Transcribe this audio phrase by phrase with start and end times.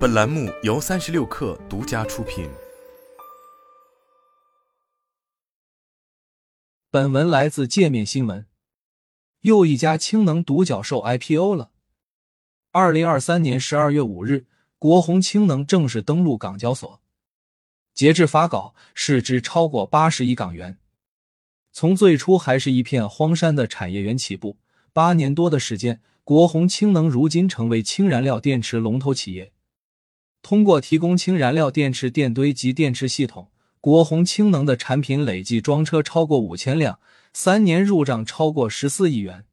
[0.00, 2.48] 本栏目由三十六氪独家出品。
[6.90, 8.46] 本文来自界面新闻。
[9.42, 11.72] 又一家氢能独角兽 IPO 了。
[12.70, 14.46] 二零二三年十二月五日，
[14.78, 17.02] 国宏氢能正式登陆港交所。
[17.92, 20.78] 截至发稿，市值超过八十亿港元。
[21.72, 24.56] 从最初还是一片荒山的产业园起步，
[24.94, 29.52] 八年多的时间，国宏氢能如今成为氢燃料电池龙头企业。
[30.42, 33.50] 通过提供氢燃料电池电堆及电池系统，
[33.80, 36.98] 国宏氢能的产品累计装车超过五千辆，
[37.32, 39.44] 三年入账超过十四亿元。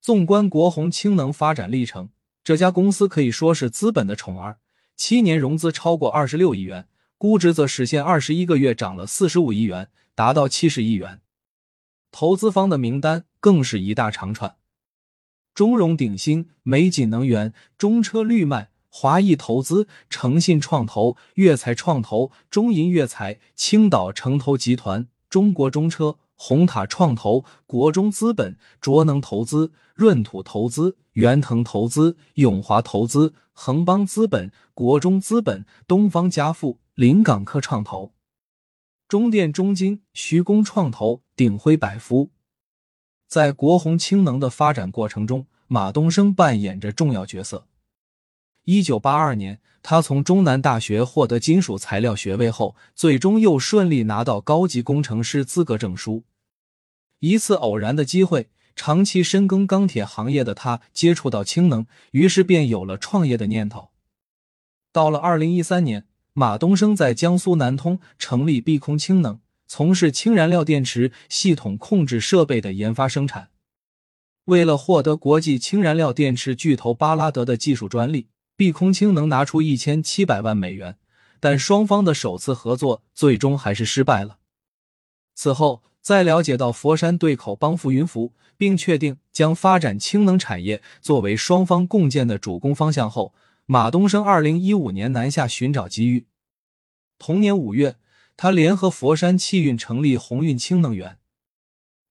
[0.00, 2.08] 纵观国宏氢能发展历程，
[2.42, 4.58] 这家公司可以说是资本的宠儿，
[4.96, 6.88] 七年融资超过二十六亿元，
[7.18, 11.20] 估值则实现二十一个月涨了四十五亿元，达到七十亿元。
[12.10, 14.56] 投资方的名单更是一大长串：
[15.54, 18.69] 中融鼎新、美锦能源、中车绿脉。
[18.90, 38.12] 华谊投资、诚信创投、粤财创投、中银粤财、青岛城投集团、中国中车、红塔创投、国中资本、卓能投资、润土投资、源腾投资、永华投资、恒邦资本、国中资本、东方家富、临港科创投、
[39.06, 42.30] 中电中金、徐工创投、鼎辉百福。
[43.28, 47.66] 在国宏氢能的发展过程中，马东升扮演着重要角色。
[48.72, 56.22] 一九八二年，他从中南大学获得金属材料学位后，最终又顺利拿到高级工程师资格证书。
[57.18, 63.88] 一次偶然的机会，长期深耕钢铁行业的他接触到氢能，于是便有了创业的念头。
[64.92, 73.48] 到了二零一三年，马东生在江苏南通成立碧空氢能，从事氢燃料电池系统控制设备的研发生产。
[74.44, 78.28] 为了获得国际氢燃料电池巨头巴拉德的技术专利。
[78.60, 80.98] 碧空氢能拿出一千七百万美元，
[81.40, 84.36] 但双方的首次合作最终还是失败了。
[85.34, 93.32] 此后，在了解到佛山对口帮扶云浮，并确定将发展氢能产业作为双方共建的主攻方向后，
[93.64, 96.26] 马东生二零一五年南下寻找机遇。
[97.18, 97.96] 同年五月，
[98.36, 101.16] 他联合佛山汽运成立鸿运氢能源。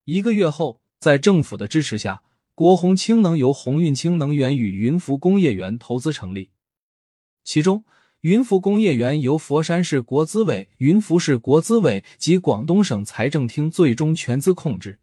[0.05, 2.23] 一个月后，在政府的支持下。
[2.59, 6.49] 国宏氢能由鸿运氢能源与云浮工业园投资成立，
[7.45, 7.85] 其中
[8.19, 14.99] 云浮工业园由佛山市国资委、云浮市国资委及广东省财政厅最终全资控制。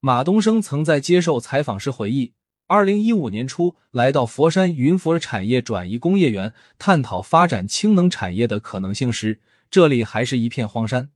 [0.00, 2.34] 马东升曾在接受采访时回忆，
[2.66, 9.40] 二零一五年初来到佛山云浮产业转移工业园，探讨发展氢能产业的可能性时，
[9.70, 11.08] 这里还是一片荒山。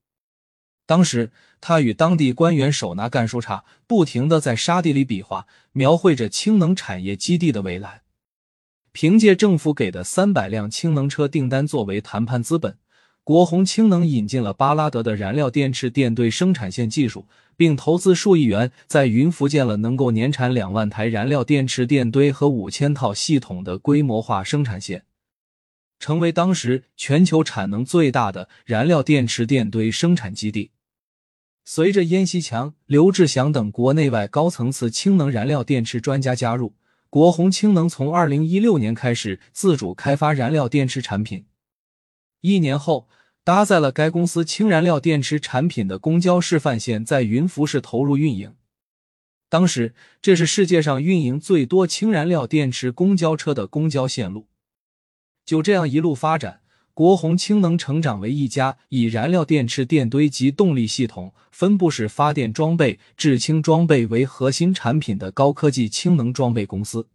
[0.85, 8.03] 当时，他与当地官员手拿干树杈，不停的在沙地里比划，描绘着氢能产业基地的未来。
[8.93, 12.77] 凭借政府给的三百辆氢能车订单作为谈判资本，
[13.25, 17.27] 国宏氢能引进了巴拉德的燃料电池电堆生产线技术，
[17.57, 25.05] 并投资数亿元在云浮建了能够年产两万台燃料电池电堆和五千套系统的规模化生产线，
[26.03, 30.73] 成为当时全球产能最大的燃料电池电堆生产基地。
[31.65, 36.75] 随着燕西强、刘志祥等国内外高层次氢能燃料电池专家加入，
[37.09, 41.47] 国宏氢能从二零一六年开始自主开发燃料电池产品。
[42.41, 43.09] 一年后，
[43.45, 48.57] 搭载了该公司氢燃料电池产品的公交示范线在云浮市投入运营。
[49.49, 54.49] 当时，这是世界上运营最多氢燃料电池公交车的公交线路。
[55.45, 56.61] 就这样一路发展。
[56.95, 67.09] 国宏氢能成长为一家以燃料电池电堆及动力系统、分布式发电装备、制氢装备为核心产品的高科技氢能装备公司。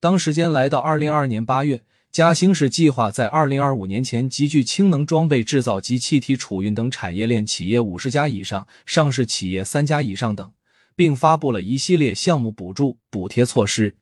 [0.00, 10.52] 当时间来到二零二二年八月，嘉兴市计划在二零二五年前集聚氢能装备制造及气体储运等产业链企业五十家以上、上市企业三家以上等，
[10.94, 13.96] 并发布了一系列项目补助补贴措施。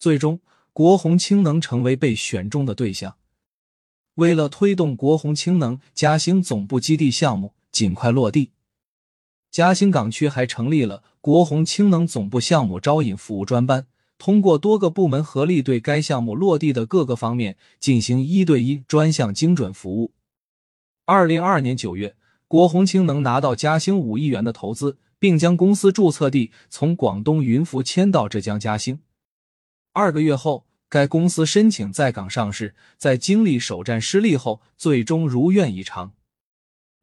[0.00, 0.40] 最终，
[0.74, 3.14] 国宏氢能成为被选中的对象。
[4.16, 8.50] 为了推动国宏氢能嘉兴总部基地项目尽快落地，
[9.52, 13.86] 嘉兴港区还成立了国宏氢能总部项目招引服务专班，
[14.18, 20.12] 通过多个部门合力，对该项目落地的各个方面进行一对一专项精准服务。
[21.04, 22.16] 二零二二年九月，
[22.48, 28.98] 国宏氢能拿到嘉兴五亿元的投资，并将公司注册地从广东云浮迁到浙江嘉兴。
[29.94, 30.66] 二个月后。
[30.86, 36.12] 该公司申请在港上市，在经历首战失利后，最终如愿以偿。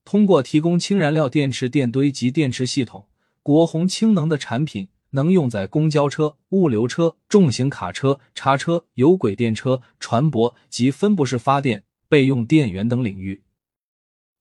[0.05, 3.07] 通过提供氢燃料电池电堆及电池系统，
[3.43, 13.43] 国宏氢能的产品能用在公交车、物流车、重型卡车、叉车、有轨电车、船舶及分布式发电、备用电源等领域。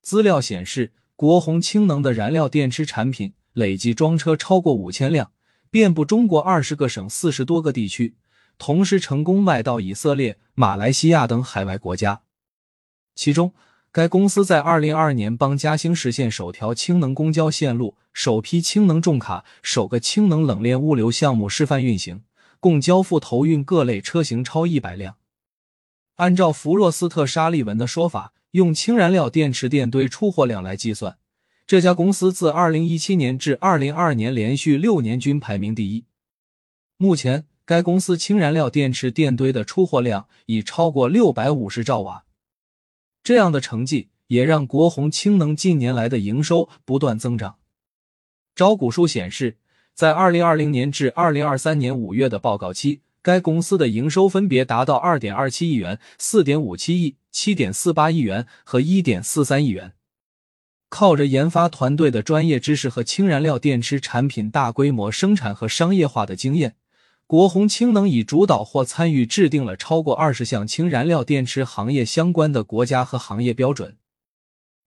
[0.01, 5.33] 资料显示，国宏氢能的燃料电池产品累计装车超过五千辆，
[5.73, 8.15] 遍布中国二十个省、四十多个地区，
[8.61, 12.21] 同时成功卖到以色列、马来西亚等海外国家。
[13.15, 13.55] 其中，
[13.91, 22.23] 该公司在二零二二年帮嘉兴实现首条氢能公交线路、首批氢能重卡、首个氢能冷链物流项目示范运行，
[22.61, 25.17] 共交付投运各类车型超一百辆。
[26.17, 31.17] 按照弗洛斯特沙利文的说法，用氢燃料电池电堆出货量来计算，
[31.67, 36.05] 这家公司自二零一七年至二零二二年连续六年均排名第一。
[36.99, 42.25] 目前，该公司氢燃料电池电堆的出货量已超过六百五十兆瓦。
[43.23, 47.59] 这样的成绩也让国鸿氢能近年来的营收不断增长。
[48.57, 49.59] 招股书显示，
[49.95, 59.93] 在二零二零年至二零二三年五月的报告期，该公司的营收分别达到二点二七亿元、四点五七亿、七点四八亿元和一点四三亿元。
[60.89, 66.75] 靠着研发团队的专业知识和氢燃料电池产品大规模生产和商业化的经验。
[67.31, 73.97] 国宏氢能已主导或参与制定了超过二十项氢燃料电池行业相关的国家和行业标准。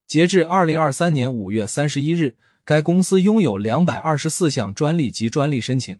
[0.08, 2.36] 截至二零二三年五月三十一日，
[2.66, 5.98] 该公司拥有两百二十四项专利及专利申请，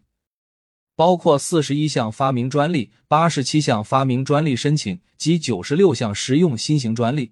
[0.98, 7.32] 包括四十一项发明专利、八十七项发明专利申请及九十六项实用新型专利。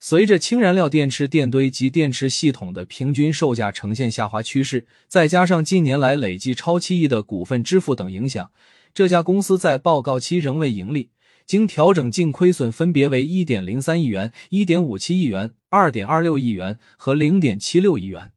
[0.00, 8.52] 随着氢燃料电池电堆及电池系统的平均售价呈现下滑趋势，再加上近年来累计超七亿的股份支付等影响，
[8.94, 11.10] 这家公司在报告期仍未盈利，
[11.44, 18.30] 经调整净亏损分别为一点零三亿元、一点五七亿元、二点二六亿元和零点七六亿元。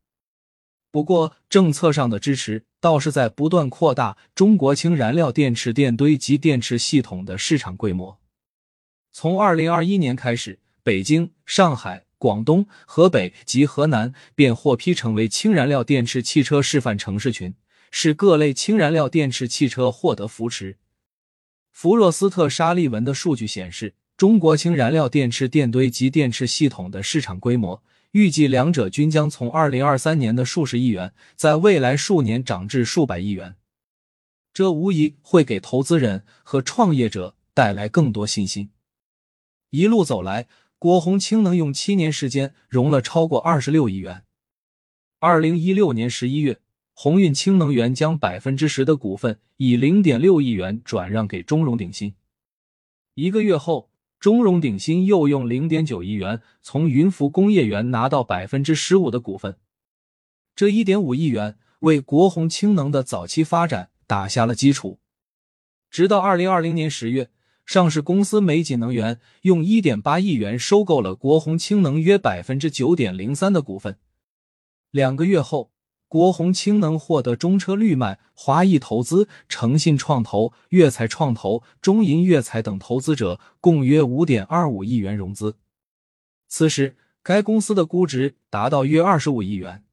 [0.92, 8.18] 不过，政策上的支持倒是在不断扩大中国氢燃料电池电堆及电池系统的市场规模。
[9.12, 10.58] 从二零二一年开始。
[10.84, 17.54] 北京、上海、广东、河北及河南便获批成为氢燃料电池汽车示范城市群，
[17.92, 20.78] 使各类氢燃料电池汽车获得扶持。
[21.72, 33.56] 弗洛斯特沙利文的数据显示，中国氢燃料电池电堆及电池系统的市场规模，预计两者均将从二零二三年的数十亿元，在未来数年涨至数百亿元。
[34.52, 38.72] 这无疑会给投资人和创业者带来更多信心。
[39.70, 40.48] 一路走来。
[40.82, 44.24] 国鸿氢能用七年时间融了超过二十六亿元。
[45.20, 46.60] 二零一六年十一月，
[46.96, 52.16] 鸿运氢能源将百分之十的股份以零点六亿元转让给中融鼎鑫。
[53.14, 59.60] 一个月后，中融鼎鑫又用零点九亿元从云浮工业园拿到百分之十五的股份。
[60.56, 65.00] 这一点五亿元为国鸿氢能的早期发展打下了基础。
[65.92, 67.30] 直到二零二零年十月。
[67.66, 73.98] 上市公司美锦能源用一点八亿元收购了国鸿氢能约百分之九点零三的股份。
[74.90, 75.72] 两个月后，
[76.08, 85.56] 国鸿氢能获得中车绿脉、华谊投资、诚信创投、粤财创投、中银粤财等投资者共约五点二五亿元融资。
[86.50, 89.86] 此时，该公司的估值达到约二十五亿元。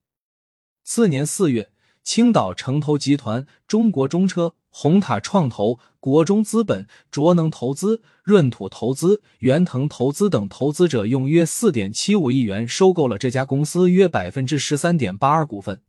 [0.82, 1.70] 次年四月。
[2.04, 15.82] 青岛城投集团、中国中车、红塔创投、国中资本、卓能投资、润土投资、元腾投资等投资者用约四点七五亿元收购了这家公司约百分之十三点八二股份。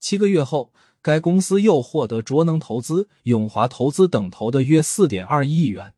[0.00, 5.94] 七个月后，该公司又获得卓能投资、永华投资等投的约四点二一亿元。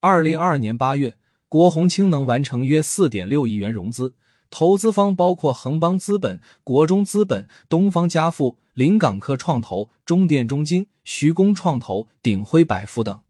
[0.00, 1.14] 二零二二年八月，
[1.48, 4.14] 国鸿氢能完成约四点六亿元融资。
[4.56, 13.20] 投资方包括恒邦资本、国中资本、东方家富、临港科创投、中电中金、徐工创投、鼎晖百福等。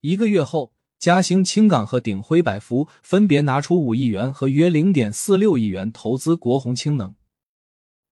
[0.00, 7.14] 一个月后，嘉兴青港和鼎晖百福分别拿出五亿元和约零点四六亿元投资国鸿氢能。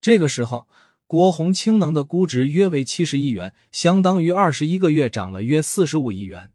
[0.03, 0.69] 这个时候，
[1.07, 6.51] 国鸿氢能的估值约为七十亿元，相当于二十一个月涨了约四十五亿元。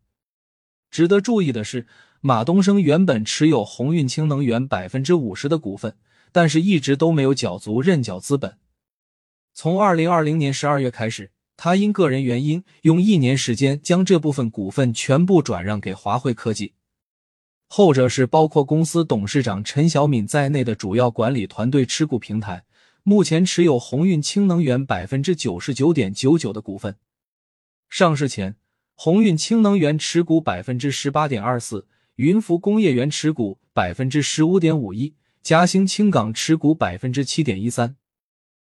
[0.92, 1.88] 值得注意的是。
[2.28, 5.96] 马东生原本持有鸿运氢能源百分之五十的股份，
[6.32, 8.58] 但是一直都没有缴足认缴资本。
[9.54, 16.74] 从二零二零年十二月开始，他因个人原因，用一年时间将这部分股份全部转让给华汇科技。
[17.68, 22.64] 后者是包括公司董事长陈小敏在内的主要管理团队持股平台，
[23.04, 26.96] 目前持有鸿运氢能源百分之九十九点九九的股份。
[27.88, 28.56] 上市前，
[28.96, 31.86] 鸿运氢能源持股百分之十八点二四。
[32.16, 37.98] 云浮工业园持股百分之十五点五一，嘉兴青港持股百分之七点一三。